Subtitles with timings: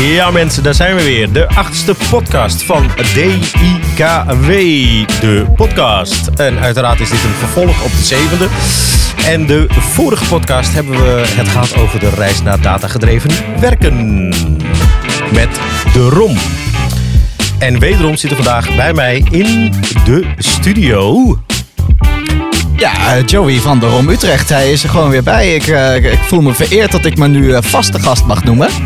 [0.00, 1.32] Ja mensen, daar zijn we weer.
[1.32, 4.50] De achtste podcast van DIKW,
[5.20, 6.26] de podcast.
[6.26, 8.48] En uiteraard is dit een vervolg op de zevende.
[9.26, 13.30] En de vorige podcast hebben we het gehad over de reis naar datagedreven
[13.60, 14.28] werken.
[15.32, 15.60] Met
[15.92, 16.36] de ROM.
[17.58, 19.72] En wederom zit er vandaag bij mij in
[20.04, 21.36] de studio...
[22.76, 25.54] Ja, Joey van de Rom Utrecht, hij is er gewoon weer bij.
[25.54, 28.68] Ik, eh, ik voel me vereerd dat ik me nu eh, vaste gast mag noemen.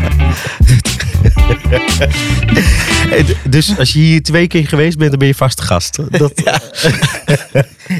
[3.49, 5.97] dus als je hier twee keer geweest bent, dan ben je vaste gast.
[6.09, 6.33] Dat,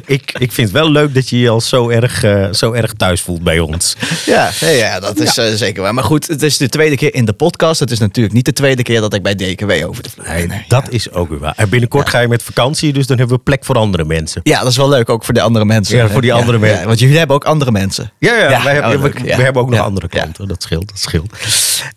[0.05, 2.93] ik, ik vind het wel leuk dat je je al zo erg, uh, zo erg
[2.93, 3.95] thuis voelt bij ons.
[4.25, 5.49] Ja, ja, ja dat is ja.
[5.49, 5.93] Uh, zeker waar.
[5.93, 7.79] Maar goed, het is de tweede keer in de podcast.
[7.79, 10.47] Het is natuurlijk niet de tweede keer dat ik bij DKW over de vloer nee,
[10.47, 11.53] nee, Dat is ook weer waar.
[11.55, 14.41] En binnenkort ga je met vakantie, dus dan hebben we plek voor andere mensen.
[14.43, 15.97] Ja, dat is wel leuk, ook voor de andere mensen.
[15.97, 16.87] Ja, voor die andere mensen.
[16.87, 18.11] want jullie hebben ook andere mensen.
[18.17, 20.47] Ja, ja, wij hebben, we, we, hebben ook nog andere klanten.
[20.47, 21.33] Dat scheelt, dat scheelt.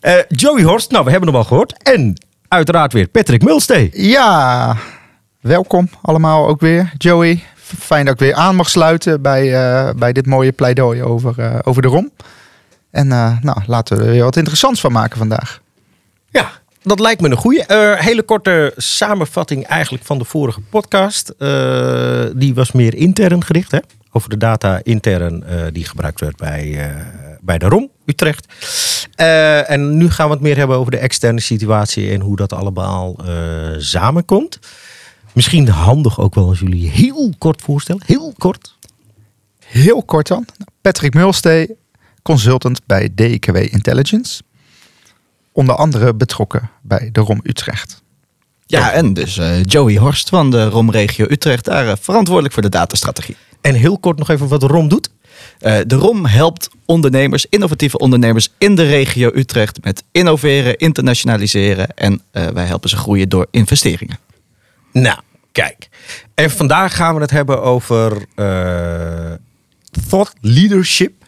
[0.03, 1.83] Uh, Joey Horst, nou, we hebben hem al gehoord.
[1.83, 2.17] En
[2.49, 3.91] uiteraard weer Patrick Mulstee.
[3.93, 4.77] Ja,
[5.41, 6.93] welkom allemaal ook weer.
[6.99, 7.43] Joey,
[7.79, 11.59] fijn dat ik weer aan mag sluiten bij, uh, bij dit mooie pleidooi over, uh,
[11.63, 12.11] over de ROM.
[12.91, 15.61] En uh, nou, laten we er weer wat interessants van maken vandaag.
[16.31, 16.51] Ja,
[16.83, 17.97] dat lijkt me een goede.
[17.99, 21.35] Hele korte samenvatting eigenlijk van de vorige podcast.
[22.37, 23.79] Die was meer intern gericht, hè?
[24.11, 26.93] over de data intern die gebruikt werd bij,
[27.41, 28.47] bij de ROM Utrecht.
[29.67, 33.17] en nu gaan we het meer hebben over de externe situatie en hoe dat allemaal
[33.79, 34.59] samenkomt.
[35.35, 38.03] Misschien handig ook wel als jullie heel kort voorstellen.
[38.07, 38.77] Heel kort.
[39.65, 40.47] Heel kort dan.
[40.81, 41.77] Patrick Mulstee,
[42.23, 44.43] consultant bij DKW Intelligence
[45.53, 48.03] onder andere betrokken bij de ROM Utrecht.
[48.67, 52.63] Ja, en dus uh, Joey Horst van de ROM Regio Utrecht, daar uh, verantwoordelijk voor
[52.63, 53.37] de datastrategie.
[53.61, 55.11] En heel kort nog even wat de ROM doet.
[55.61, 62.21] Uh, de ROM helpt ondernemers, innovatieve ondernemers in de regio Utrecht met innoveren, internationaliseren en
[62.31, 64.19] wij helpen ze groeien door investeringen.
[64.95, 65.19] Nou,
[65.53, 65.89] kijk.
[66.35, 68.27] En vandaag gaan we het hebben over
[70.09, 71.25] thought leadership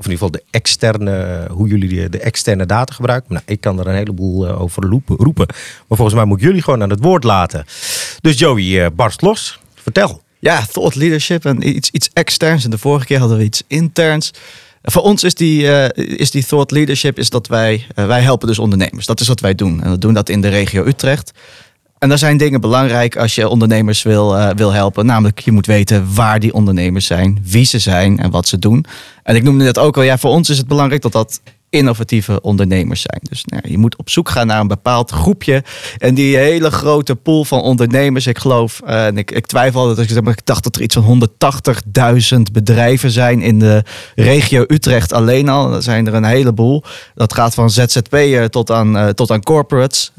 [0.00, 3.32] of in ieder geval de externe, hoe jullie de, externe data gebruiken.
[3.32, 5.46] Nou, ik kan er een heleboel uh, over roepen.
[5.88, 7.64] Maar volgens mij moet jullie gewoon aan het woord laten.
[8.20, 9.60] Dus Joey, uh, barst los.
[9.74, 10.22] Vertel.
[10.38, 12.64] Ja, thought leadership en iets, iets externs.
[12.64, 14.30] En de vorige keer hadden we iets interns.
[14.82, 15.62] Voor ons is die,
[15.94, 19.06] is die thought leadership is dat wij, wij helpen dus ondernemers.
[19.06, 19.82] Dat is wat wij doen.
[19.82, 21.32] En we doen dat in de regio Utrecht.
[22.00, 25.06] En daar zijn dingen belangrijk als je ondernemers wil, uh, wil helpen.
[25.06, 28.84] Namelijk, je moet weten waar die ondernemers zijn, wie ze zijn en wat ze doen.
[29.22, 31.40] En ik noemde net ook al, ja, voor ons is het belangrijk dat dat
[31.70, 33.20] innovatieve ondernemers zijn.
[33.22, 35.64] Dus nou, je moet op zoek gaan naar een bepaald groepje.
[35.98, 39.98] En die hele grote pool van ondernemers, ik geloof, uh, en ik, ik twijfel dat
[39.98, 41.30] ik, ik dacht dat er iets van
[42.34, 45.70] 180.000 bedrijven zijn in de regio Utrecht alleen al.
[45.70, 46.84] Dat zijn er een heleboel.
[47.14, 50.12] Dat gaat van ZZP'er tot aan, uh, tot aan corporates.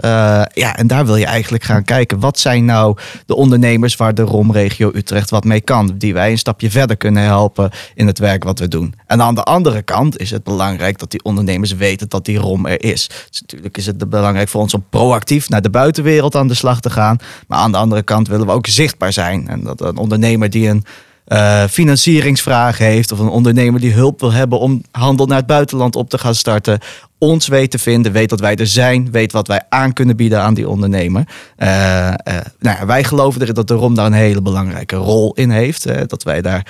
[0.54, 2.20] Ja, en daar wil je eigenlijk gaan kijken.
[2.20, 5.94] Wat zijn nou de ondernemers waar de ROM regio Utrecht wat mee kan?
[5.98, 8.94] Die wij een stapje verder kunnen helpen in het werk wat we doen.
[9.08, 12.38] En aan de andere kant is het belangrijk dat die ondernemers ondernemers weten dat die
[12.38, 13.08] ROM er is.
[13.30, 16.80] Dus natuurlijk is het belangrijk voor ons om proactief naar de buitenwereld aan de slag
[16.80, 17.18] te gaan.
[17.48, 19.48] Maar aan de andere kant willen we ook zichtbaar zijn.
[19.48, 20.84] En dat een ondernemer die een
[21.28, 25.96] uh, financieringsvraag heeft of een ondernemer die hulp wil hebben om handel naar het buitenland
[25.96, 26.80] op te gaan starten,
[27.24, 30.42] ons weet te vinden, weet dat wij er zijn, weet wat wij aan kunnen bieden
[30.42, 31.28] aan die ondernemer.
[31.58, 32.14] Uh, uh,
[32.60, 36.10] nou, wij geloven erin dat de ROM daar een hele belangrijke rol in heeft.
[36.10, 36.66] dat wij daar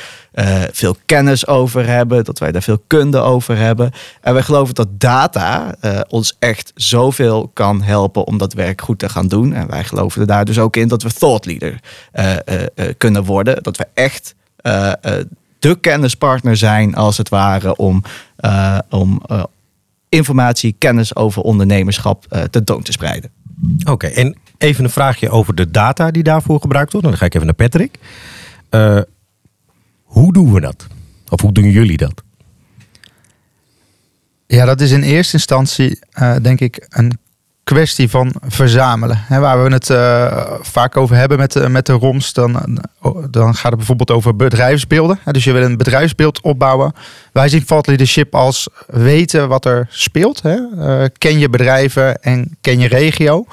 [0.71, 3.91] veel kennis over hebben, dat wij daar veel kunde over hebben.
[4.21, 5.75] En wij geloven dat data
[6.09, 9.53] ons echt zoveel kan helpen om dat werk goed te gaan doen.
[9.53, 11.79] En wij geloven er daar dus ook in dat we thought leader
[12.97, 13.63] kunnen worden.
[13.63, 14.35] Dat we echt
[15.59, 18.03] de kennispartner zijn, als het ware, om,
[18.89, 19.21] om
[20.11, 23.31] informatie, kennis over ondernemerschap uh, tentoon te spreiden.
[23.83, 27.07] Oké, en even een vraagje over de data die daarvoor gebruikt wordt.
[27.07, 27.97] Dan ga ik even naar Patrick.
[28.71, 29.01] Uh,
[30.03, 30.87] hoe doen we dat?
[31.29, 32.23] Of hoe doen jullie dat?
[34.47, 37.17] Ja, dat is in eerste instantie, uh, denk ik, een
[37.63, 39.25] kwestie van verzamelen.
[39.29, 42.79] Waar we het uh, vaak over hebben met, uh, met de ROMs, dan,
[43.29, 45.19] dan gaat het bijvoorbeeld over bedrijfsbeelden.
[45.25, 46.93] dus je wil een bedrijfsbeeld opbouwen.
[47.31, 50.41] Wij zien thought leadership als weten wat er speelt.
[50.45, 53.45] Uh, ken je bedrijven en ken je regio.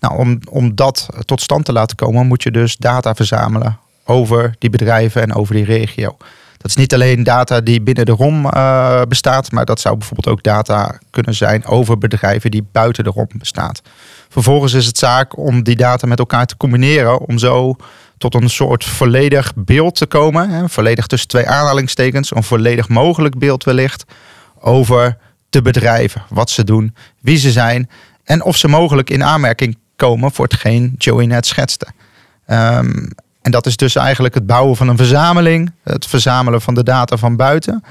[0.00, 4.54] Nou, om, om dat tot stand te laten komen, moet je dus data verzamelen over
[4.58, 6.16] die bedrijven en over die regio.
[6.56, 10.34] Dat is niet alleen data die binnen de ROM uh, bestaat, maar dat zou bijvoorbeeld
[10.34, 13.74] ook data kunnen zijn over bedrijven die buiten de ROM bestaan.
[14.28, 17.76] Vervolgens is het zaak om die data met elkaar te combineren om zo
[18.18, 20.50] tot een soort volledig beeld te komen.
[20.50, 24.04] Hè, volledig tussen twee aanhalingstekens, een volledig mogelijk beeld wellicht
[24.60, 25.16] over
[25.50, 27.90] de bedrijven, wat ze doen, wie ze zijn
[28.24, 31.86] en of ze mogelijk in aanmerking komen voor hetgeen Joey net schetste.
[32.46, 33.06] Ehm,
[33.46, 37.16] en dat is dus eigenlijk het bouwen van een verzameling, het verzamelen van de data
[37.16, 37.84] van buiten,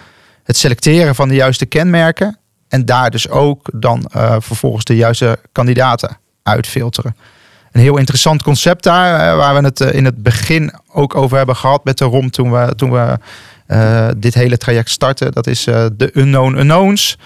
[0.44, 2.38] het selecteren van de juiste kenmerken
[2.68, 7.16] en daar dus ook dan uh, vervolgens de juiste kandidaten uitfilteren.
[7.72, 11.38] Een heel interessant concept daar, uh, waar we het uh, in het begin ook over
[11.38, 13.18] hebben gehad met de ROM toen we, toen we
[14.18, 15.32] dit hele traject starten.
[15.32, 17.18] Dat is de unknown unknowns.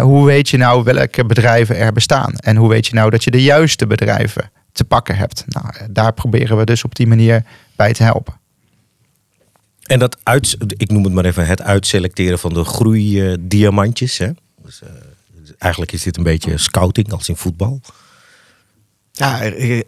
[0.00, 2.34] hoe weet je nou welke bedrijven er bestaan?
[2.36, 5.44] En hoe weet je nou dat je de juiste bedrijven te pakken hebt?
[5.46, 7.44] Nou, daar proberen we dus op die manier
[7.76, 8.34] bij te helpen.
[9.82, 14.18] En dat uit, ik noem het maar even het uitselecteren van de groeidiamantjes.
[14.18, 14.30] Hè?
[14.62, 14.88] Dus, uh,
[15.58, 17.80] eigenlijk is dit een beetje scouting als in voetbal.
[19.12, 19.38] Ja,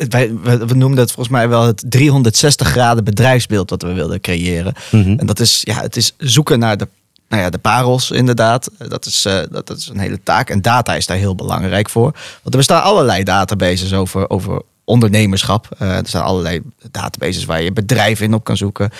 [0.09, 4.75] wij, we noemen dat volgens mij wel het 360 graden bedrijfsbeeld dat we wilden creëren.
[4.91, 5.19] Mm -hmm.
[5.19, 6.89] En dat is, ja, het is zoeken naar de,
[7.29, 8.71] nou ja, de parels inderdaad.
[8.79, 10.51] Dat is, uh, dat, dat is een hele taak.
[10.51, 12.11] En data is daar heel belangrijk voor.
[12.13, 15.69] Want er bestaan allerlei databases over, over ondernemerschap.
[15.83, 16.61] Uh, er zijn allerlei
[16.91, 18.91] databases waar je bedrijven in op kan zoeken.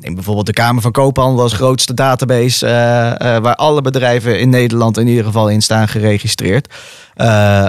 [0.00, 4.48] Neem bijvoorbeeld de Kamer van Koophandel als grootste database, uh, uh, waar alle bedrijven in
[4.48, 6.74] Nederland in ieder geval in staan geregistreerd.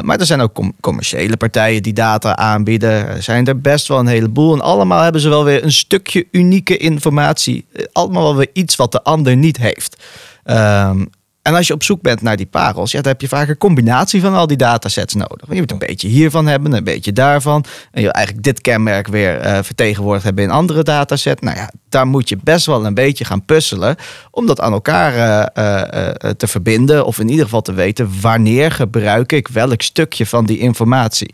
[0.02, 3.08] Maar er zijn ook com commerciële partijen die data aanbieden.
[3.08, 4.54] Er zijn er best wel een heleboel.
[4.54, 7.66] En allemaal hebben ze wel weer een stukje unieke informatie.
[7.92, 10.04] Allemaal wel weer iets wat de ander niet heeft.
[10.46, 11.10] Um,
[11.42, 13.58] en als je op zoek bent naar die parels, ja, dan heb je vaak een
[13.58, 15.48] combinatie van al die datasets nodig.
[15.50, 17.66] Je moet een beetje hiervan hebben, een beetje daarvan.
[17.92, 21.42] En je eigenlijk dit kenmerk weer uh, vertegenwoordigd hebben in andere datasets.
[21.42, 23.96] Nou ja, daar moet je best wel een beetje gaan puzzelen
[24.32, 25.76] om dat aan elkaar uh,
[26.24, 27.06] uh, te verbinden.
[27.06, 31.34] Of in ieder geval te weten wanneer gebruik ik welk stukje van die informatie.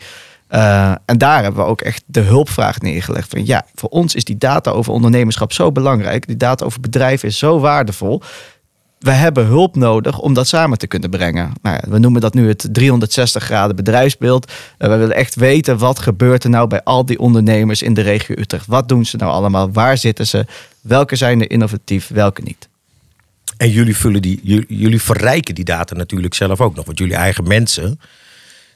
[0.50, 3.30] Uh, en daar hebben we ook echt de hulpvraag neergelegd.
[3.30, 6.28] Van ja, voor ons is die data over ondernemerschap zo belangrijk.
[6.28, 8.22] Die data over bedrijven is zo waardevol
[9.00, 11.53] we hebben hulp nodig om dat samen te kunnen brengen.
[11.62, 14.51] Nou ja, we noemen dat nu het 360 graden bedrijfsbeeld.
[14.51, 18.01] Uh, we willen echt weten wat gebeurt er nou bij al die ondernemers in de
[18.01, 18.68] regio Utrecht.
[18.68, 19.71] Wat doen ze nou allemaal?
[19.71, 20.45] Waar zitten ze?
[20.81, 22.68] Welke zijn er innovatief, welke niet?
[23.57, 26.86] En jullie, vullen die, jullie, verrijken die data natuurlijk zelf ook nog.
[26.86, 28.00] Want jullie eigen mensen,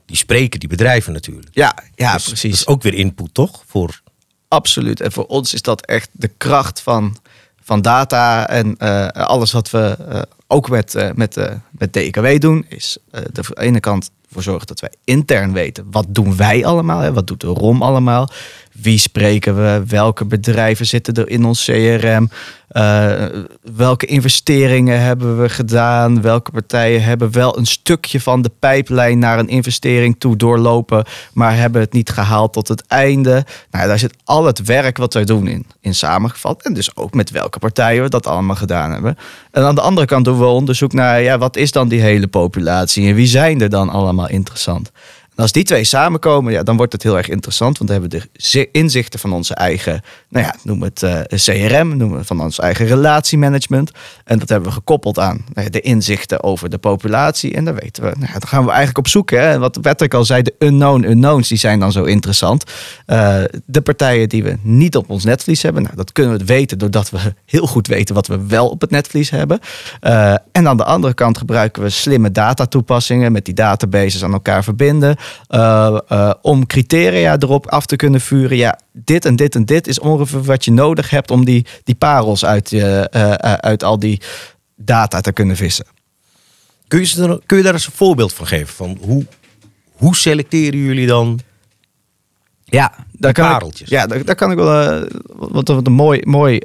[0.06, 1.48] die spreken die bedrijven natuurlijk.
[1.52, 2.52] Ja, ja dus precies.
[2.52, 3.64] Dat is ook weer input, toch?
[3.68, 4.02] Voor...
[4.48, 5.02] Absoluut.
[5.02, 7.18] En voor ons is dat echt de kracht van
[7.70, 12.66] van data en uh, alles wat we uh, ook met, uh, met, met DKW doen,
[12.70, 17.14] is de ene kant voor zorgen dat wij intern weten wat doen wij allemaal, hè?
[17.14, 18.30] wat doet de ROM allemaal,
[18.82, 22.30] wie spreken we, welke bedrijven zitten er in ons CRM,
[22.72, 23.26] uh,
[23.76, 29.40] welke investeringen hebben we gedaan, welke partijen hebben wel een stukje van de pijplijn naar
[29.40, 33.46] een investering toe doorlopen, maar hebben het niet gehaald tot het einde.
[33.72, 37.14] Nou, daar zit al het werk wat wij doen in, in samengevat en dus ook
[37.14, 39.18] met welke partijen we dat allemaal gedaan hebben.
[39.52, 42.28] En aan de andere kant doen we onderzoek naar ja, wat is dan die hele
[42.28, 44.92] populatie en wie zijn er dan allemaal interessant.
[45.40, 47.78] Als die twee samenkomen, ja, dan wordt het heel erg interessant.
[47.78, 51.98] Want dan hebben we de inzichten van onze eigen, nou ja, noem het uh, CRM,
[51.98, 53.92] noem van ons eigen relatiemanagement.
[54.24, 57.54] En dat hebben we gekoppeld aan nou de inzichten over de populatie.
[57.54, 59.30] En dan weten we, nou ja, dan gaan we eigenlijk op zoek.
[59.30, 59.60] Hè.
[59.60, 62.64] Wat Patrick al zei, de unknown unknowns, die zijn dan zo interessant.
[63.08, 66.78] Uh, de partijen die we niet op ons netvlies hebben, nou, dat kunnen we weten
[66.78, 69.60] doordat we heel goed weten wat we wel op het netvlies hebben.
[70.02, 74.64] Uh, en aan de andere kant gebruiken we slimme datatoepassingen met die databases aan elkaar
[74.64, 75.18] verbinden.
[75.50, 78.58] Uh, uh, om criteria erop af te kunnen vuren.
[78.58, 81.96] Ja, dit en dit en dit is ongeveer wat je nodig hebt om die, die
[81.96, 83.02] parels uit, uh,
[83.42, 84.22] uit al die
[84.76, 85.86] data te kunnen vissen.
[86.88, 88.76] Kun je, kun je daar eens een voorbeeld van geven?
[88.76, 89.26] Van hoe,
[89.92, 91.40] hoe selecteren jullie dan
[92.66, 93.82] ja, daar kan pareltjes?
[93.82, 95.08] Ik, ja, daar, daar, kan ik wel.
[95.36, 96.60] wat, wat een mooi, mooi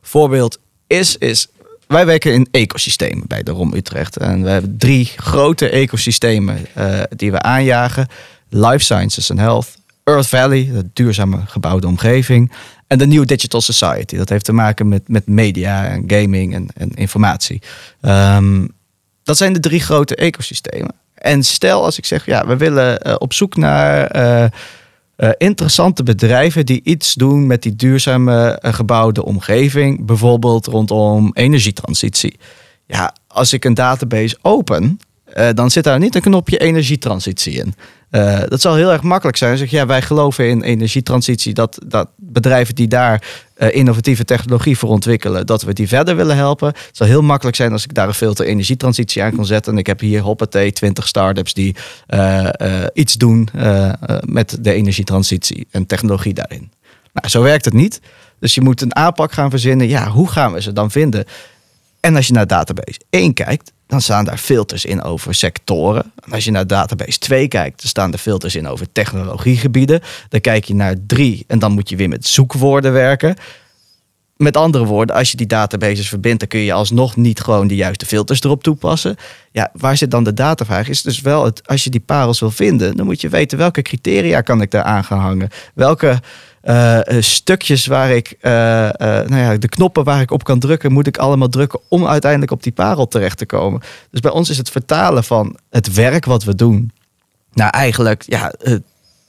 [0.00, 1.48] voorbeeld is, is
[1.86, 4.16] wij werken in ecosystemen bij de ROM Utrecht.
[4.16, 8.08] En we hebben drie grote ecosystemen uh, die we aanjagen.
[8.48, 12.52] Life Sciences and Health, Earth Valley, de duurzame gebouwde omgeving.
[12.86, 14.16] En de New Digital Society.
[14.16, 17.62] Dat heeft te maken met, met media en gaming en, en informatie.
[18.00, 18.74] Um,
[19.22, 20.94] dat zijn de drie grote ecosystemen.
[21.14, 24.16] En stel als ik zeg, ja, we willen uh, op zoek naar...
[24.16, 24.44] Uh,
[25.16, 32.36] uh, interessante bedrijven die iets doen met die duurzame uh, gebouwde omgeving, bijvoorbeeld rondom energietransitie.
[32.86, 34.98] Ja, als ik een database open,
[35.36, 37.74] uh, dan zit daar niet een knopje energietransitie in.
[38.10, 39.58] Uh, dat zal heel erg makkelijk zijn.
[39.58, 41.54] Zeg, ja, wij geloven in energietransitie.
[41.54, 43.22] Dat, dat bedrijven die daar
[43.58, 46.68] uh, innovatieve technologie voor ontwikkelen, dat we die verder willen helpen.
[46.68, 49.72] Het zal heel makkelijk zijn als ik daar een filter energietransitie aan kan zetten.
[49.72, 51.76] En ik heb hier hoppatee 20 start-ups die
[52.08, 52.48] uh,
[52.92, 53.48] iets doen
[54.20, 56.70] met de energietransitie en technologie daarin.
[57.12, 58.00] Nou, zo werkt het niet.
[58.38, 59.88] Dus je moet een aanpak gaan verzinnen.
[59.88, 61.24] Ja, hoe gaan we ze dan vinden?
[62.00, 66.12] En als je naar database 1 kijkt, dan staan daar filters in over sectoren.
[66.24, 70.00] En als je naar database 2 kijkt, dan staan er filters in over technologiegebieden.
[70.28, 73.36] Dan kijk je naar 3 en dan moet je weer met zoekwoorden werken.
[74.36, 77.74] Met andere woorden, als je die databases verbindt, dan kun je alsnog niet gewoon de
[77.74, 79.16] juiste filters erop toepassen.
[79.52, 80.88] Ja, waar zit dan de datavraag?
[80.88, 83.82] Is dus wel het, als je die parels wil vinden, dan moet je weten welke
[83.82, 85.48] criteria kan ik daar aangehangen.
[85.74, 86.20] Welke
[86.66, 88.52] uh, stukjes waar ik, uh,
[89.00, 92.52] nou ja, de knoppen waar ik op kan drukken, moet ik allemaal drukken om uiteindelijk
[92.52, 93.80] op die parel terecht te komen.
[94.10, 96.92] Dus bij ons is het vertalen van het werk wat we doen
[97.52, 98.52] naar eigenlijk ja,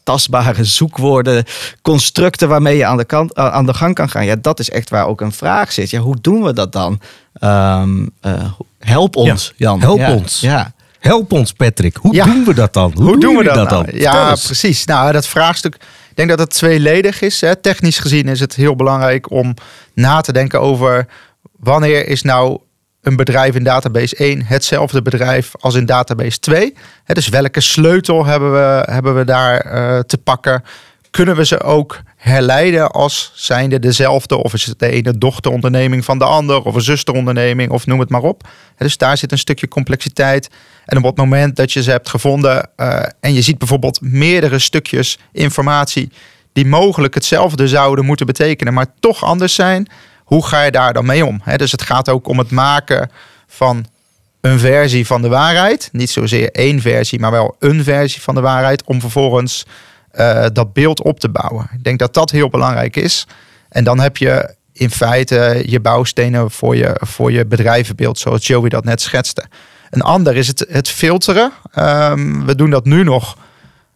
[0.03, 1.43] tastbare zoekwoorden,
[1.81, 4.25] constructen waarmee je aan de, kant, aan de gang kan gaan.
[4.25, 5.89] Ja, dat is echt waar ook een vraag zit.
[5.89, 6.99] Ja, hoe doen we dat dan?
[7.41, 8.09] Um,
[8.79, 9.79] help ons, Jan.
[9.79, 10.39] Help ons.
[10.39, 10.73] Ja.
[10.99, 11.95] Help ons, Patrick.
[11.95, 12.91] Hoe doen we dat dan?
[12.95, 13.85] Hoe, doen we dat, dat dan?
[13.85, 13.99] Nou?
[13.99, 14.85] Ja, precies.
[14.85, 15.77] Nou, dat vraagstuk.
[16.17, 17.41] Ik denk dat het tweeledig is.
[17.41, 17.55] Hè.
[17.55, 19.53] Technisch gezien is het heel belangrijk om
[19.93, 21.07] na te denken over
[21.59, 22.59] wanneer is nou
[23.01, 26.73] een bedrijf in database 1 hetzelfde bedrijf als in database 2?
[27.05, 30.63] dus welke sleutel hebben we, hebben we daar uh, te pakken?
[31.17, 34.43] Kunnen we ze ook herleiden als zijnde dezelfde?
[34.43, 36.63] Of is het de ene dochteronderneming van de ander?
[36.63, 37.71] Of een zusteronderneming?
[37.71, 38.47] Of noem het maar op.
[38.77, 40.49] dus daar zit een stukje complexiteit.
[40.85, 44.59] En op het moment dat je ze hebt gevonden uh, en je ziet bijvoorbeeld meerdere
[44.59, 46.11] stukjes informatie
[46.53, 49.87] die mogelijk hetzelfde zouden moeten betekenen, maar toch anders zijn,
[50.23, 51.41] hoe ga je daar dan mee om?
[51.55, 53.11] dus het gaat ook om het maken
[53.47, 53.85] van
[54.41, 55.89] een versie van de waarheid.
[55.91, 58.83] Niet zozeer één versie, maar wel een versie van de waarheid.
[58.83, 59.65] Om vervolgens
[60.13, 61.69] uh, dat beeld op te bouwen.
[61.73, 63.27] Ik denk dat dat heel belangrijk is.
[63.69, 68.69] En dan heb je in feite je bouwstenen voor je, voor je bedrijvenbeeld, zoals Joey
[68.69, 69.45] dat net schetste.
[69.89, 71.51] Een ander is het, het filteren.
[71.75, 73.37] Um, we doen dat nu nog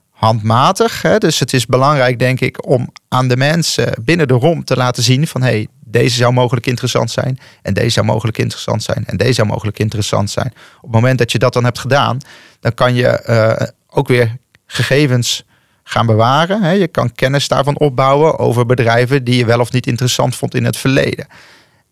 [0.10, 1.02] handmatig.
[1.02, 1.18] Hè?
[1.18, 5.04] Dus het is belangrijk, denk ik, om aan de mensen binnen de ROM te laten
[5.04, 7.40] zien van hey, deze zou mogelijk interessant zijn.
[7.62, 9.06] En deze zou mogelijk interessant zijn.
[9.06, 10.54] En deze zou mogelijk interessant zijn.
[10.76, 12.18] Op het moment dat je dat dan hebt gedaan,
[12.60, 15.44] dan kan je uh, ook weer gegevens
[15.84, 16.80] gaan bewaren.
[16.80, 20.66] Je kan kennis daarvan opbouwen over bedrijven die je wel of niet interessant vond in
[20.66, 21.28] het verleden.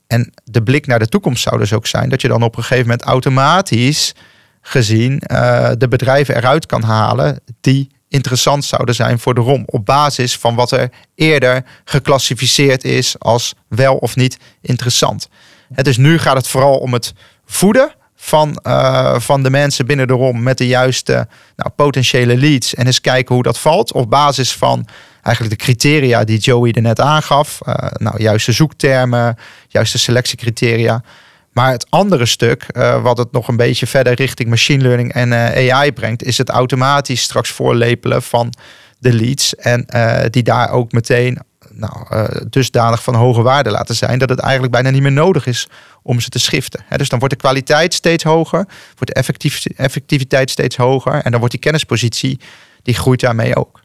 [0.08, 2.64] En de blik naar de toekomst zou dus ook zijn dat je dan op een
[2.64, 4.16] gegeven moment automatisch
[4.62, 9.64] gezien uh, de bedrijven eruit kan halen die interessant zouden zijn voor de ROM.
[9.66, 15.30] Op basis van wat er eerder geclassificeerd is als wel of niet interessant.
[15.70, 17.14] Dus nu gaat het vooral om het
[17.46, 22.76] voeden van, uh, van de mensen binnen de ROM met de juiste nou, potentiële leads.
[22.76, 23.92] En eens kijken hoe dat valt.
[23.92, 24.88] Op basis van
[25.22, 27.60] eigenlijk de criteria die Joey er net aangaf.
[27.68, 31.04] Uh, nou, juiste zoektermen, juiste selectiecriteria.
[31.52, 35.34] Maar het andere stuk, uh, wat het nog een beetje verder richting machine learning en
[35.34, 38.54] AI brengt, is het automatisch straks voorlepelen van
[38.98, 39.56] de leads.
[39.56, 39.86] En
[40.30, 41.40] die daar ook meteen
[41.80, 45.68] nou, dusdanig van hoge waarde laten zijn dat het eigenlijk bijna niet meer nodig is
[46.04, 46.84] om ze te schiften.
[46.98, 51.52] Dus dan wordt de kwaliteit steeds hoger, wordt de effectiviteit steeds hoger en dan wordt
[51.52, 52.40] die kennispositie,
[52.84, 53.80] die groeit daarmee ook.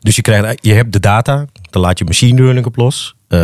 [0.00, 3.14] Dus je, krijgt, je hebt de data, dan laat je machine learning op los.
[3.28, 3.38] Uh,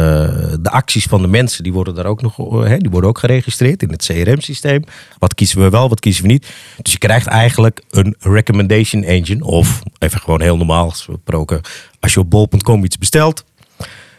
[0.61, 3.82] de acties van de mensen die worden daar ook nog uh, die worden ook geregistreerd
[3.82, 4.85] in het CRM-systeem.
[5.18, 6.47] Wat kiezen we wel, wat kiezen we niet.
[6.82, 9.44] Dus je krijgt eigenlijk een recommendation engine.
[9.44, 11.61] Of even gewoon heel normaal gesproken.
[12.00, 13.44] Als je op bol.com iets bestelt.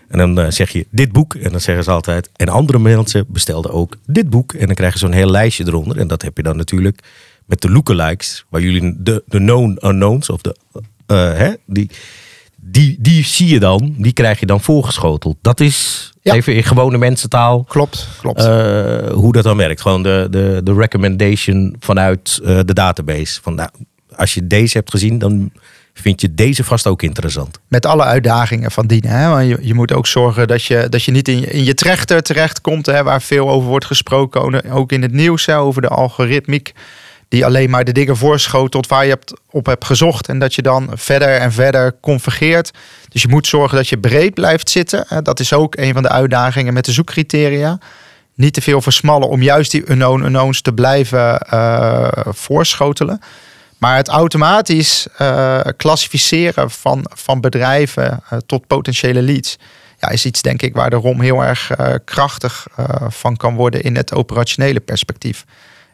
[0.09, 1.35] En dan uh, zeg je dit boek.
[1.35, 2.29] En dan zeggen ze altijd.
[2.35, 4.53] En andere mensen bestelden ook dit boek.
[4.53, 5.97] En dan krijg je zo'n heel lijstje eronder.
[5.97, 7.01] En dat heb je dan natuurlijk
[7.45, 8.45] met de lookalikes.
[8.49, 11.89] Waar jullie de, de known unknowns of de uh, hè, die,
[12.55, 15.37] die, die zie je dan, die krijg je dan voorgeschoteld.
[15.41, 17.63] Dat is even in gewone mensentaal.
[17.63, 18.45] Klopt, klopt.
[18.45, 19.81] Uh, hoe dat dan werkt.
[19.81, 23.41] Gewoon de, de, de recommendation vanuit de database.
[23.41, 23.69] Van, nou,
[24.15, 25.51] als je deze hebt gezien, dan
[26.01, 27.59] vind je deze vast ook interessant.
[27.67, 29.11] Met alle uitdagingen van dienen.
[29.11, 29.29] Hè?
[29.29, 32.21] Want je, je moet ook zorgen dat je, dat je niet in in je trechter
[32.21, 34.71] terechtkomt, hè, waar veel over wordt gesproken.
[34.71, 36.73] Ook in het nieuws hè, over de algoritmiek
[37.27, 39.17] die alleen maar de dingen voorschotelt waar je
[39.49, 40.27] op hebt gezocht.
[40.27, 42.71] En dat je dan verder en verder convergeert.
[43.09, 45.23] Dus je moet zorgen dat je breed blijft zitten.
[45.23, 47.79] Dat is ook een van de uitdagingen met de zoekcriteria.
[48.35, 53.21] Niet te veel versmallen om juist die unknown unknowns te blijven uh, voorschotelen.
[53.79, 59.57] Maar het automatisch uh, klassificeren van, van bedrijven uh, tot potentiële leads.
[59.99, 61.71] Ja, is iets denk ik waar de ROM heel erg
[62.05, 62.67] krachtig
[63.07, 65.45] van kan worden in het operationele perspectief.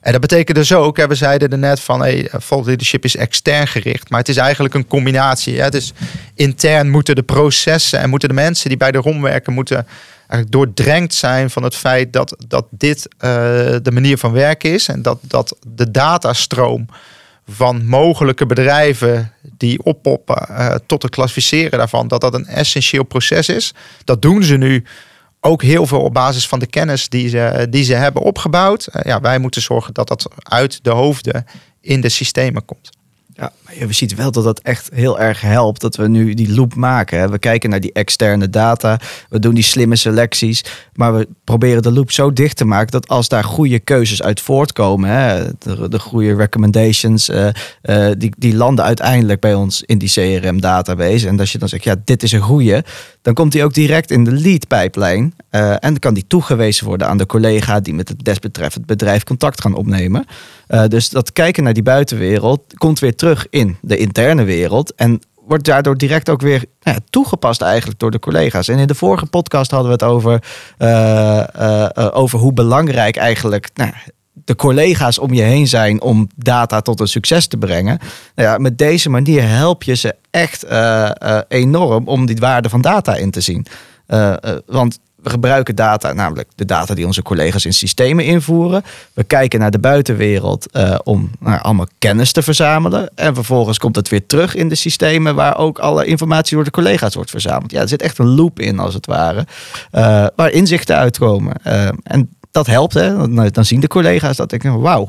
[0.02, 4.10] En dat betekent dus ook, we zeiden er net van, hey, Leadership is extern gericht,
[4.10, 5.62] maar het is eigenlijk een combinatie.
[5.62, 5.70] Hè?
[5.70, 5.94] Dus
[6.36, 9.88] intern moeten de processen en moeten de mensen die bij de ROM werken, moeten
[10.18, 15.02] eigenlijk doordrenkt zijn van het feit dat, dat dit de manier van werken is en
[15.02, 16.88] dat, dat de datastroom
[17.48, 23.50] van mogelijke bedrijven die oppoppen uh, tot het klassificeren daarvan, dat dat een essentieel proces
[23.50, 23.74] is.
[24.04, 24.84] Dat doen ze nu
[25.40, 28.86] ook heel veel op basis van de kennis die ze, die ze hebben opgebouwd.
[28.86, 31.46] Eh, ja, wij moeten zorgen dat dat uit de hoofden
[31.82, 32.90] in de systemen komt.
[33.38, 36.76] Ja, we zien wel dat dat echt heel erg helpt dat we nu die loop
[36.76, 37.20] maken.
[37.20, 37.30] Hè.
[37.30, 39.00] We kijken naar die externe data,
[39.30, 40.64] we doen die slimme selecties,
[40.94, 44.42] maar we proberen de loop zo dicht te maken dat als daar goede keuzes uit
[44.42, 47.48] voortkomen, hè, de, de goede recommendations, uh,
[47.84, 51.28] uh, die, die landen uiteindelijk bij ons in die CRM-database.
[51.28, 52.84] En als je dan zegt, ja, dit is een goede,
[53.26, 55.34] dan komt die ook direct in de lead-pijplijn.
[55.52, 59.24] Uh, en dan kan die toegewezen worden aan de collega die met het desbetreffend bedrijf
[59.24, 60.26] contact gaan opnemen.
[60.68, 64.96] Uh, dus dat kijken naar die buitenwereld komt weer terug in de interne wereld.
[64.96, 68.68] En wordt daardoor direct ook weer ja, toegepast eigenlijk door de collega's.
[68.68, 70.44] En in de vorige podcast hadden we het over,
[70.80, 73.92] uh, over hoe belangrijk eigenlijk nou,
[74.46, 78.00] de collega's om je heen zijn om data tot een succes te brengen.
[78.36, 80.66] Nou ja, met deze manier help je ze echt
[81.48, 83.66] enorm om die waarde van data in te zien.
[84.66, 88.84] want we gebruiken data, namelijk de data die onze collega's in systemen invoeren.
[89.14, 90.68] We kijken naar de buitenwereld
[91.04, 93.10] om nou, allemaal kennis te verzamelen.
[93.16, 96.72] En vervolgens komt het weer terug in de systemen waar ook alle informatie door de
[96.72, 97.72] collega's wordt verzameld.
[97.72, 99.46] Ja, er zit echt een loop in als het ware,
[100.36, 101.54] waar inzichten uitkomen.
[102.04, 103.18] En dat helpt, hè?
[103.18, 105.08] Dan, dan, zien de collega's dat ik wauw.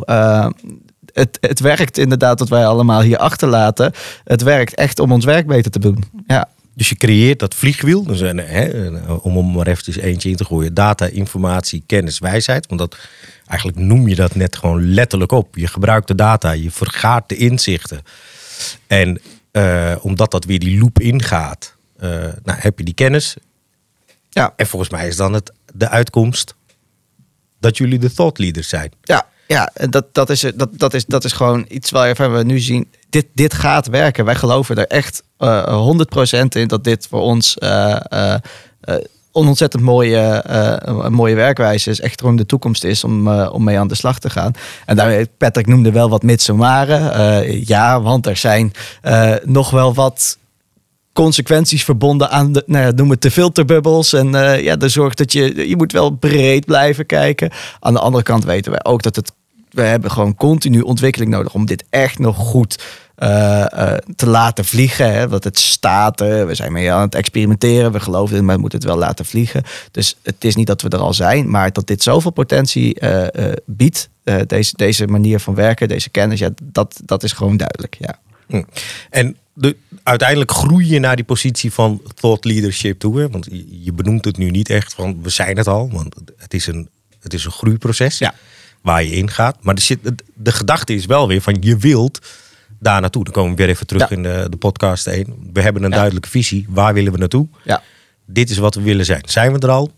[1.12, 3.93] het, het werkt inderdaad wat wij allemaal hier achterlaten.
[4.25, 6.05] Het werkt echt om ons werk beter te doen.
[6.26, 6.49] Ja.
[6.75, 8.88] Dus je creëert dat vliegwiel, dus een, hè,
[9.23, 10.75] om hem maar eventjes eentje in te gooien.
[10.75, 12.67] Data, informatie, kennis, wijsheid.
[12.67, 12.97] Want dat,
[13.47, 15.57] eigenlijk noem je dat net gewoon letterlijk op.
[15.57, 18.00] Je gebruikt de data, je vergaart de inzichten.
[18.87, 19.21] En
[19.53, 22.11] uh, omdat dat weer die loop ingaat, uh,
[22.43, 23.37] nou, heb je die kennis.
[24.29, 24.53] Ja.
[24.57, 26.55] En volgens mij is dan het, de uitkomst
[27.60, 28.92] dat jullie de thought leaders zijn.
[29.02, 32.58] Ja, ja, dat, dat, is, dat, dat, is, dat is gewoon iets waar we nu
[32.58, 32.90] zien.
[33.10, 34.25] Dit, dit gaat werken.
[34.25, 35.94] Wij geloven er echt uh,
[36.34, 38.34] 100% in dat dit voor ons uh, uh,
[38.82, 40.44] een ontzettend mooie,
[41.08, 42.00] mooie werkwijze is.
[42.00, 44.52] Echt gewoon de toekomst is om, om mee aan de slag te gaan.
[44.86, 47.66] En daarmee, Patrick noemde wel wat mits en maren.
[47.66, 48.73] ja, want er zijn
[49.45, 50.38] nog wel wat
[51.17, 54.13] consequenties verbonden aan de, nou ja, noem het de filterbubbels.
[54.13, 57.50] En uh, ja, de zorg dat je, je moet wel breed blijven kijken.
[57.81, 59.33] Aan de andere kant weten wij ook dat het,
[59.71, 62.85] we hebben gewoon continu ontwikkeling nodig om dit echt nog goed
[63.19, 63.29] uh,
[63.75, 65.13] uh, te laten vliegen.
[65.13, 65.29] Hè?
[65.29, 68.61] Want het staat er, we zijn mee aan het experimenteren, we geloven in, maar we
[68.61, 69.63] moeten het wel laten vliegen.
[69.91, 72.99] Dus het is niet dat we er al zijn, maar dat dit zoveel potentie
[73.65, 74.09] biedt,
[74.47, 77.97] deze, deze manier van werken, deze kennis, ja, dat, dat is gewoon duidelijk.
[78.00, 78.19] Ja.
[78.47, 78.63] Hm.
[79.11, 83.21] En de, uiteindelijk groei je naar die positie van thought leadership toe.
[83.21, 83.28] Hè?
[83.28, 83.49] Want
[83.80, 85.91] je, benoemt het nu niet echt van we zijn het al.
[85.91, 86.89] Want het is een,
[87.21, 88.35] het is een groeiproces ja.
[88.80, 89.56] waar je in gaat.
[89.61, 89.99] Maar de, zit,
[90.35, 92.21] de, gedachte is wel weer van je wilt
[92.78, 93.25] daar naartoe.
[93.25, 94.17] Dan komen we weer even terug ja.
[94.17, 95.50] in de, de podcast heen.
[95.52, 95.97] We hebben een ja.
[95.97, 96.67] duidelijke visie.
[96.69, 97.49] Waar willen we naartoe?
[97.65, 97.82] Ja.
[98.25, 99.23] Dit is wat we willen zijn.
[99.25, 99.93] Zijn we er al?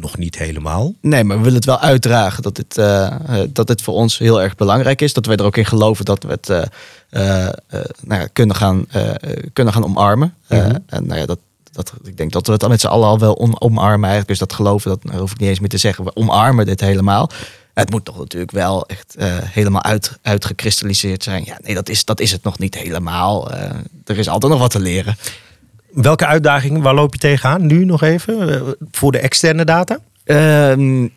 [0.00, 0.94] Nog niet helemaal.
[1.00, 3.16] Nee, maar we willen het wel uitdragen dat dit, uh,
[3.48, 5.12] dat dit voor ons heel erg belangrijk is.
[5.12, 7.48] Dat wij er ook in geloven dat we het uh,
[8.04, 8.86] nou ja, kunnen, gaan,
[9.52, 10.34] kunnen gaan omarmen.
[10.48, 10.78] Mm -hmm.
[10.86, 11.38] en nou ja, dat,
[11.72, 14.28] dat, ik denk dat we het met z'n allen al wel omarmen eigenlijk.
[14.28, 16.04] Dus dat geloven, dat hoef ik niet eens meer te zeggen.
[16.04, 17.30] We omarmen dit helemaal.
[17.74, 21.44] Het moet toch natuurlijk wel echt helemaal uit, uitgekristalliseerd zijn.
[21.44, 23.50] Ja, nee, dat is, dat is het nog niet helemaal.
[24.04, 25.16] er is altijd nog wat te leren.
[25.92, 29.98] Welke uitdagingen, waar loop je tegenaan nu nog even voor de externe data?
[30.24, 31.12] Um,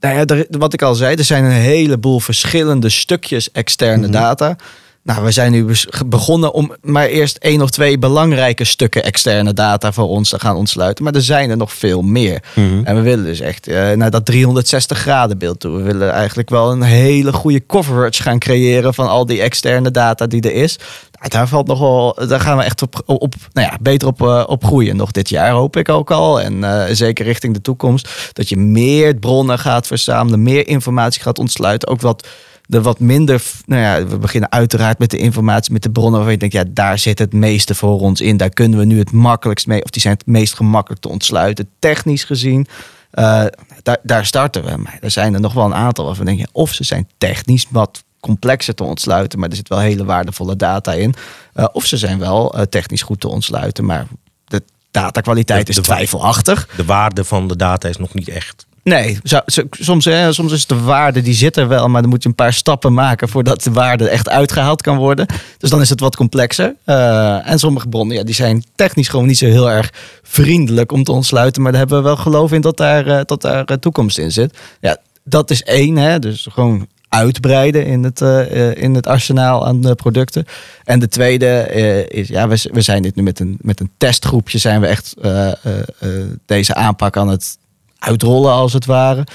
[0.00, 4.02] nou ja, er, wat ik al zei, er zijn een heleboel verschillende stukjes externe mm
[4.02, 4.12] -hmm.
[4.12, 4.56] data.
[5.04, 5.66] Nou, we zijn nu
[6.06, 10.56] begonnen om maar eerst één of twee belangrijke stukken externe data voor ons te gaan
[10.56, 11.04] ontsluiten.
[11.04, 12.42] Maar er zijn er nog veel meer.
[12.54, 12.84] Mm -hmm.
[12.84, 15.76] En we willen dus echt uh, naar dat 360 graden beeld toe.
[15.76, 20.26] We willen eigenlijk wel een hele goede coverage gaan creëren van al die externe data
[20.26, 20.78] die er is.
[21.28, 24.44] Daar valt nog wel, daar gaan we echt op, op nou ja, beter op, uh,
[24.46, 24.96] op groeien.
[24.96, 26.40] Nog dit jaar hoop ik ook al.
[26.40, 28.30] En uh, zeker richting de toekomst.
[28.32, 31.88] Dat je meer bronnen gaat verzamelen, meer informatie gaat ontsluiten.
[31.88, 32.26] Ook wat
[32.66, 33.42] de wat minder.
[33.66, 36.64] Nou ja, we beginnen uiteraard met de informatie, met de bronnen waarvan je denkt, ja,
[36.68, 38.36] daar zit het meeste voor ons in.
[38.36, 41.68] Daar kunnen we nu het makkelijkst mee, of die zijn het meest gemakkelijk te ontsluiten,
[41.78, 42.66] technisch gezien.
[43.14, 43.44] Uh,
[43.82, 44.76] daar, daar starten we.
[44.76, 47.66] Maar er zijn er nog wel een aantal waarvan denk je, of ze zijn technisch
[47.70, 51.14] wat complexer te ontsluiten, maar er zit wel hele waardevolle data in.
[51.54, 54.06] Uh, of ze zijn wel uh, technisch goed te ontsluiten, maar
[54.44, 56.68] de datakwaliteit is twijfelachtig.
[56.76, 60.52] De waarde van de data is nog niet echt Nee, zo, zo, soms, hè, soms
[60.52, 63.28] is de waarde, die zit er wel, maar dan moet je een paar stappen maken
[63.28, 65.26] voordat de waarde echt uitgehaald kan worden.
[65.58, 66.74] Dus dan is het wat complexer.
[66.86, 71.04] Uh, en sommige bronnen, ja, die zijn technisch gewoon niet zo heel erg vriendelijk om
[71.04, 74.32] te ontsluiten, maar daar hebben we wel geloof in dat daar, dat daar toekomst in
[74.32, 74.58] zit.
[74.80, 79.66] Ja, dat is één, hè, dus gewoon uitbreiden in het, eh, eh, in het arsenaal
[79.66, 80.46] aan de producten.
[80.84, 83.90] En de tweede eh, is, ja, we, we zijn dit nu met een, met een
[83.98, 86.08] testgroepje, zijn we echt eh, eh, eh,
[86.46, 87.58] deze aanpak aan het
[87.98, 89.26] uitrollen als het ware.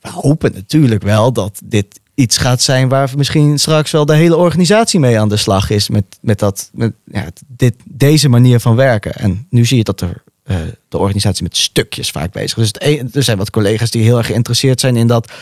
[0.00, 4.36] We hopen natuurlijk wel dat dit iets gaat zijn waar misschien straks wel de hele
[4.36, 5.88] organisatie mee aan de slag is.
[5.88, 9.14] Met, met, dat, met ja, dit, deze manier van werken.
[9.14, 10.56] En nu zie je dat er, eh,
[10.88, 12.58] de organisatie met stukjes vaak bezig.
[12.58, 12.72] Dus
[13.12, 15.32] er zijn wat collega's die heel erg geïnteresseerd zijn in dat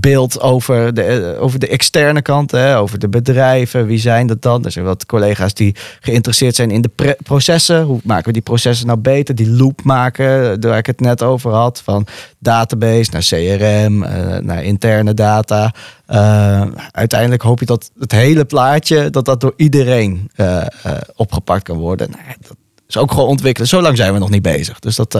[0.00, 2.50] beeld over de, eh, over de externe kant.
[2.50, 3.86] Hè, over de bedrijven.
[3.86, 4.64] Wie zijn dat dan?
[4.64, 7.82] Er zijn wat collega's die geïnteresseerd zijn in de processen.
[7.82, 9.34] Hoe maken we die processen nou beter?
[9.34, 11.80] Die loop maken, waar ik het net over had.
[11.84, 12.06] Van
[12.38, 15.72] database naar CRM, eh, naar interne data.
[16.06, 20.66] Eh, uiteindelijk hoop je dat het hele plaatje, dat dat door iedereen eh, eh,
[21.14, 22.10] opgepakt kan worden.
[22.10, 22.56] Nou, dat
[22.96, 23.68] ook gewoon ontwikkelen.
[23.68, 24.78] Zo lang zijn we nog niet bezig.
[24.78, 25.14] Dus dat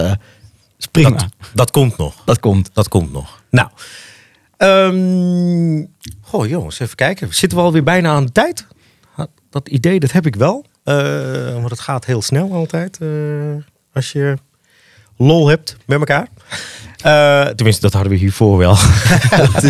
[0.78, 1.10] is prima.
[1.10, 2.14] Dat, Dat, dat komt nog.
[2.40, 2.70] komt.
[2.72, 3.42] Dat komt nog.
[3.50, 3.68] Nou.
[4.56, 5.84] ehm
[6.20, 7.34] goh jongens, even kijken.
[7.34, 8.66] Zitten we alweer bijna aan de tijd?
[9.50, 10.64] Dat idee, dat heb ik wel.
[10.84, 12.98] Eh, want het gaat heel snel altijd.
[13.00, 13.08] eh,
[13.92, 14.36] als je
[15.16, 16.28] lol hebt met elkaar.
[17.54, 18.76] Tenminste, dat hadden we hiervoor wel.
[19.52, 19.62] Dat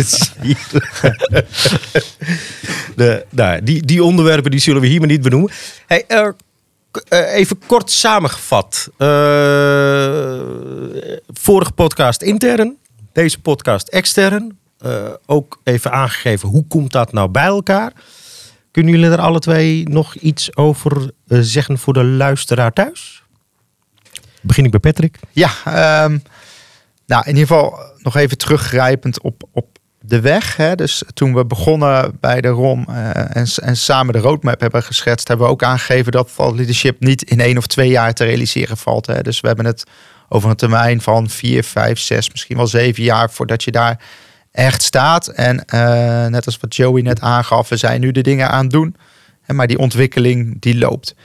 [2.95, 5.51] de, nou, die, die onderwerpen die zullen we hier maar niet benoemen.
[5.87, 6.05] Hey,
[7.09, 8.89] even kort samengevat.
[8.97, 9.07] Eh,
[11.27, 12.77] vorige podcast intern,
[13.13, 14.57] deze podcast extern.
[14.77, 17.93] Eh, ook even aangegeven, hoe komt dat nou bij elkaar?
[18.71, 23.23] Kunnen jullie er alle twee nog iets over eh, zeggen voor de luisteraar thuis?
[24.41, 25.19] Begin ik bij Patrick.
[25.31, 26.17] Ja, ehm,
[27.05, 30.55] nou in ieder geval nog even teruggrijpend op, op de weg.
[30.55, 30.75] Hè.
[30.75, 35.27] Dus toen we begonnen bij de ROM eh, en, en samen de roadmap hebben geschetst,
[35.27, 38.77] hebben we ook aangegeven dat thought leadership niet in één of twee jaar te realiseren
[38.77, 39.05] valt.
[39.05, 39.21] Hè.
[39.21, 39.83] Dus we hebben het
[40.29, 43.99] over een termijn van vier, vijf, zes, misschien wel zeven jaar voordat je daar
[44.51, 45.27] echt staat.
[45.27, 48.71] En eh, net als wat Joey net aangaf, we zijn nu de dingen aan het
[48.71, 48.95] doen.
[49.47, 51.15] Maar die ontwikkeling die loopt.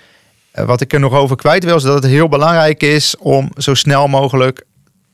[0.51, 3.51] Eh, wat ik er nog over kwijt wil, is dat het heel belangrijk is om
[3.57, 4.65] zo snel mogelijk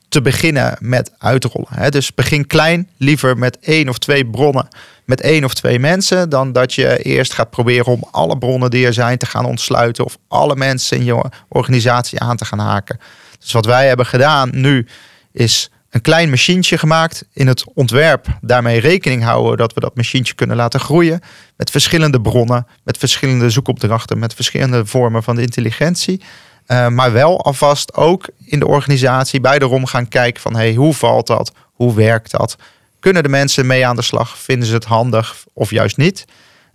[0.09, 1.67] te beginnen met uitrollen.
[1.73, 1.89] Hè.
[1.89, 4.67] Dus begin klein, liever met één of twee bronnen,
[5.05, 8.85] met één of twee mensen, dan dat je eerst gaat proberen om alle bronnen die
[8.85, 12.99] er zijn te gaan ontsluiten of alle mensen in je organisatie aan te gaan haken.
[13.39, 14.87] Dus wat wij hebben gedaan nu
[15.31, 18.27] is een klein machientje gemaakt in het ontwerp.
[18.41, 21.19] Daarmee rekening houden dat we dat machientje kunnen laten groeien
[21.55, 26.21] met verschillende bronnen, met verschillende zoekopdrachten, met verschillende vormen van intelligentie.
[26.67, 30.73] Uh, maar wel alvast ook in de organisatie bij de ROM gaan kijken van hey,
[30.73, 31.51] hoe valt dat?
[31.73, 32.55] Hoe werkt dat?
[32.99, 34.37] Kunnen de mensen mee aan de slag?
[34.37, 36.25] Vinden ze het handig of juist niet?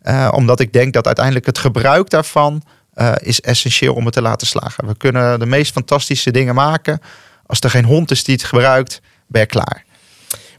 [0.03, 2.63] Uh, omdat ik denk dat uiteindelijk het gebruik daarvan
[2.95, 4.87] uh, is essentieel om het te laten slagen.
[4.87, 7.01] We kunnen de meest fantastische dingen maken.
[7.47, 9.85] Als er geen hond is die het gebruikt, ben je klaar.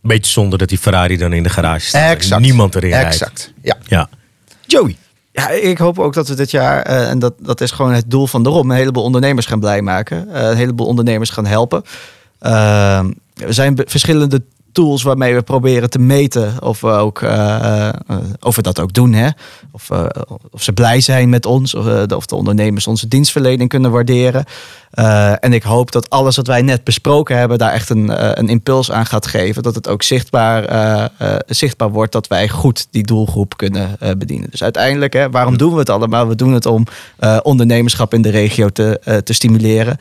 [0.02, 2.12] Beetje zonder dat die Ferrari dan in de garage staat.
[2.12, 2.42] Exact.
[2.42, 3.08] Niemand erin rijdt.
[3.08, 3.54] Exact.
[3.62, 3.78] Ja.
[3.88, 4.10] ja.
[4.66, 4.98] Joey.
[5.34, 8.12] Ja, ik hoop ook dat we dit jaar, uh, en dat, dat is gewoon het
[8.12, 10.28] doel van de ROM, een heleboel ondernemers gaan blij maken.
[10.28, 11.84] Uh, een heleboel ondernemers gaan helpen.
[12.42, 12.98] Uh,
[13.36, 14.42] er zijn verschillende
[14.74, 17.90] tools waarmee we proberen te meten of we, ook, uh,
[18.40, 19.14] of we dat ook doen.
[19.14, 19.30] Hè?
[19.72, 19.90] Of,
[20.52, 24.46] of ze blij zijn met ons, of, de, of de ondernemers onze dienstverlening kunnen waarderen.
[25.40, 28.92] en ik hoop dat alles wat wij net besproken hebben, daar echt een, een impuls
[28.92, 29.64] aan gaat geven.
[29.64, 31.10] Dat het ook zichtbaar,
[31.48, 34.50] zichtbaar wordt dat wij goed die doelgroep kunnen bedienen.
[34.50, 36.28] Dus uiteindelijk, hè, waarom doen we het allemaal?
[36.28, 36.86] We doen het om
[37.42, 39.98] ondernemerschap in de regio te, te stimuleren.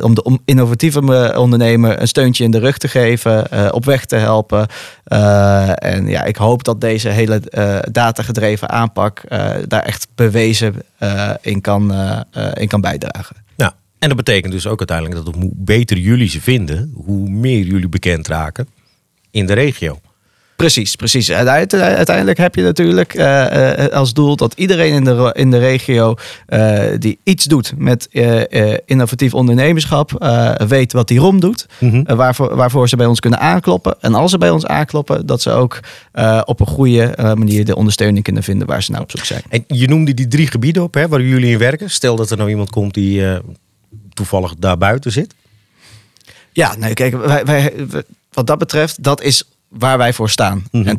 [0.00, 3.72] om de om innovatieve ondernemer een steuntje in de rug te geven.
[3.72, 4.66] op weg te helpen.
[5.08, 10.74] Uh, en ja, ik hoop dat deze hele uh, datagedreven aanpak uh, daar echt bewezen
[11.40, 11.94] in, kan,
[12.54, 13.36] in kan bijdragen.
[13.56, 17.64] Ja, en dat betekent dus ook uiteindelijk dat hoe beter jullie ze vinden, hoe meer
[17.64, 18.68] jullie bekend raken
[19.30, 20.00] in de regio.
[20.60, 21.28] Precies, precies.
[21.28, 25.58] En uiteindelijk heb je natuurlijk uh, uh, als doel dat iedereen in de, in de
[25.58, 26.14] regio
[26.48, 28.08] uh, die iets doet met
[28.84, 30.10] innovatief ondernemerschap,
[30.68, 31.66] weet wat die ROM doet.
[31.78, 32.16] Mm -hmm.
[32.16, 33.96] waarvoor, waarvoor ze bij ons kunnen aankloppen.
[34.00, 35.80] En als ze bij ons aankloppen, dat ze ook
[36.44, 39.42] op een goede manier de ondersteuning kunnen vinden waar ze naar op zoek zijn.
[39.48, 41.90] En je noemde die drie gebieden op hè, waar jullie in werken.
[41.90, 43.22] Stel dat er nou iemand komt die
[44.12, 45.34] toevallig daar buiten zit.
[46.52, 47.72] Ja, nee, kijk, wij, wij,
[48.32, 50.64] wat dat betreft, dat is waar wij voor staan.
[50.70, 50.98] Mm -hmm.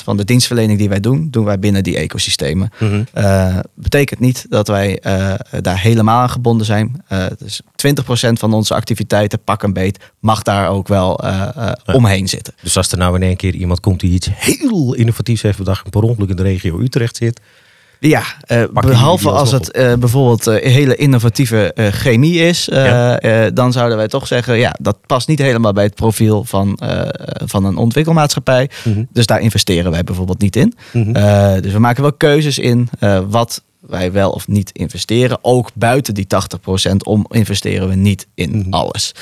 [0.00, 2.70] 80% van de dienstverlening die wij doen, doen wij binnen die ecosystemen.
[2.78, 3.06] Mm -hmm.
[3.14, 7.02] uh, betekent niet dat wij uh, daar helemaal aan gebonden zijn.
[7.12, 11.76] Uh, dus 20% van onze activiteiten, pak een beet, mag daar ook wel ja.
[11.86, 12.54] omheen zitten.
[12.62, 15.90] Dus als er nou in één keer iemand komt die iets heel innovatiefs heeft bedacht,
[15.90, 17.40] per ongeluk in de regio Utrecht zit,
[18.00, 23.18] Ja, jullie behalve als het eh, bijvoorbeeld eh, hele innovatieve chemie is, Ja.
[23.50, 26.78] dan zouden wij toch zeggen, ja, dat past niet helemaal bij het profiel van,
[27.44, 28.70] van een ontwikkelmaatschappij.
[28.84, 29.04] Mhm.
[29.12, 30.74] Dus daar investeren wij bijvoorbeeld niet in.
[30.92, 31.12] Mhm.
[31.62, 32.88] Dus we maken wel keuzes in
[33.28, 35.38] wat wij wel of niet investeren.
[35.42, 38.72] Ook buiten die 80% om investeren we niet in Mhm.
[38.72, 39.14] alles.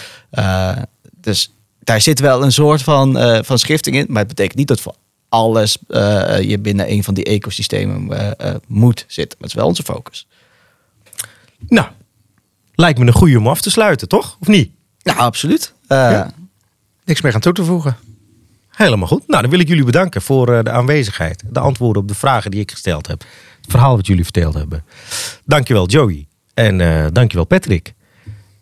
[1.21, 4.05] Dus daar zit wel een soort van, van schifting in.
[4.09, 4.95] Maar het betekent niet dat voor
[5.35, 9.39] alles eh, je binnen een van die ecosystemen eh, eh, moet zitten.
[9.39, 10.27] Het is wel onze focus.
[11.69, 11.87] Nou,
[12.75, 14.37] lijkt me een goede om af te sluiten, toch?
[14.41, 14.71] Of niet?
[14.99, 15.73] Ja, absoluut.
[15.87, 16.31] Eh, Ja.
[17.05, 17.97] Niks meer aan toe te voegen.
[18.71, 19.27] Helemaal goed.
[19.29, 21.43] Nou, dan wil ik jullie bedanken voor eh, de aanwezigheid.
[21.51, 23.21] De antwoorden op de vragen die ik gesteld heb.
[23.61, 24.85] Het verhaal wat jullie verteld hebben.
[25.45, 26.27] Dankjewel Joey.
[26.55, 27.95] En eh dankjewel Patrick.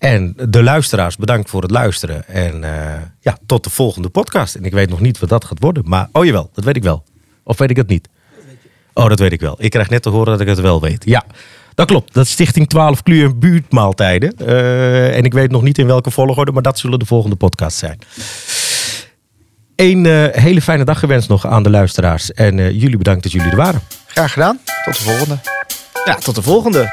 [0.02, 2.28] En de luisteraars, bedankt voor het luisteren.
[2.28, 4.54] En eh, ja, tot de volgende podcast.
[4.54, 5.82] En ik weet nog niet wat dat gaat worden.
[5.86, 7.04] Maar, oh jawel, dat weet ik wel.
[7.44, 8.08] Of weet ik het niet?
[8.92, 9.56] Oh, dat weet ik wel.
[9.58, 11.04] Ik krijg net te horen dat ik het wel weet.
[11.04, 11.24] Ja,
[11.74, 12.14] dat klopt.
[12.14, 14.34] Dat is Stichting 12 Kluur en Buurtmaaltijden.
[14.36, 17.76] Eh, en ik weet nog niet in welke volgorde, maar dat zullen de volgende podcast
[17.76, 17.98] zijn.
[19.76, 22.32] Een eh, hele fijne dag gewenst nog aan de luisteraars.
[22.32, 23.80] En eh, jullie bedankt dat jullie er waren.
[24.06, 24.58] Graag gedaan.
[24.84, 25.38] Tot de volgende.
[26.04, 26.92] ja, tot de volgende.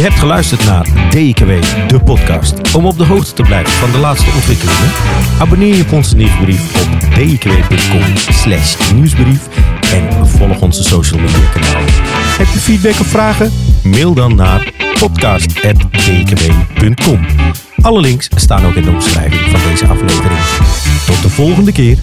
[0.00, 1.50] Je hebt geluisterd naar DKW,
[1.88, 2.74] de podcast.
[2.74, 4.90] Om op de hoogte te blijven van de laatste ontwikkelingen,
[5.38, 9.48] abonneer je op onze nieuwsbrief op dkwcom slash nieuwsbrief
[9.92, 11.92] en volg onze social media kanalen.
[12.38, 13.52] Heb je feedback of vragen?
[13.82, 17.26] Mail dan naar podcast.dkw.com.
[17.82, 20.40] Alle links staan ook in de omschrijving van deze aflevering.
[21.06, 21.98] Tot de volgende keer.